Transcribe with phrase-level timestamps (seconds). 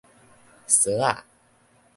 [0.67, 1.23] 趖仔